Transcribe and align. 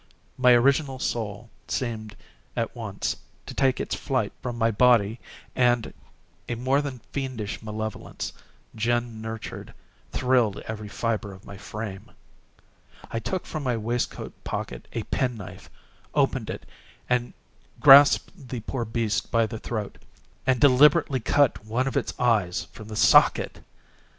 My 0.35 0.53
original 0.53 0.97
soul 0.97 1.51
seemed, 1.67 2.15
at 2.55 2.75
once, 2.75 3.17
to 3.45 3.53
take 3.53 3.79
its 3.79 3.93
flight 3.93 4.33
from 4.41 4.57
my 4.57 4.71
body 4.71 5.19
and 5.55 5.93
a 6.49 6.55
more 6.55 6.81
than 6.81 7.01
fiendish 7.11 7.61
malevolence, 7.61 8.33
gin 8.73 9.21
nurtured, 9.21 9.75
thrilled 10.11 10.57
every 10.65 10.87
fibre 10.89 11.31
of 11.33 11.45
my 11.45 11.55
frame. 11.55 12.09
I 13.11 13.19
took 13.19 13.45
from 13.45 13.61
my 13.61 13.77
waistcoat 13.77 14.33
pocket 14.43 14.87
a 14.93 15.03
pen 15.03 15.37
knife, 15.37 15.69
opened 16.15 16.49
it, 16.49 16.65
grasped 17.79 18.47
the 18.49 18.61
poor 18.61 18.85
beast 18.85 19.29
by 19.29 19.45
the 19.45 19.59
throat, 19.59 19.99
and 20.47 20.59
deliberately 20.59 21.19
cut 21.19 21.63
one 21.63 21.85
of 21.85 21.95
its 21.95 22.19
eyes 22.19 22.63
from 22.71 22.87
the 22.87 22.95
socket! 22.95 23.61